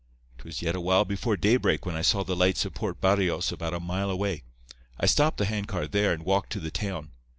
'Twas 0.39 0.63
yet 0.63 0.75
a 0.75 0.81
while 0.81 1.05
before 1.05 1.37
daybreak 1.37 1.85
when 1.85 1.95
I 1.95 2.01
saw 2.01 2.23
the 2.23 2.35
lights 2.35 2.65
of 2.65 2.73
Port 2.73 2.99
Barrios 2.99 3.51
about 3.51 3.75
a 3.75 3.79
mile 3.79 4.09
away. 4.09 4.41
I 4.99 5.05
stopped 5.05 5.37
the 5.37 5.45
hand 5.45 5.67
car 5.67 5.85
there 5.85 6.11
and 6.11 6.23
walked 6.25 6.51
to 6.53 6.59
the 6.59 6.71
town. 6.71 7.11